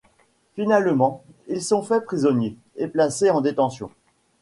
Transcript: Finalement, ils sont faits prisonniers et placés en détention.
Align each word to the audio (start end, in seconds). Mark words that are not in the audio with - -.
Finalement, 0.55 1.21
ils 1.47 1.61
sont 1.61 1.83
faits 1.83 2.05
prisonniers 2.05 2.57
et 2.75 2.87
placés 2.87 3.29
en 3.29 3.39
détention. 3.41 3.91